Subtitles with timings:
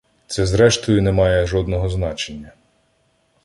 [0.27, 2.51] Це, зрештою, не має жодного значення.